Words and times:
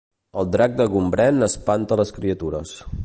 El 0.43 0.47
drac 0.53 0.71
de 0.79 0.87
Gombrèn 0.95 1.47
espanta 1.49 1.99
les 2.01 2.15
criatures 2.17 2.75